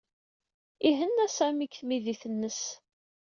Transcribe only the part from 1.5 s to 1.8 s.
seg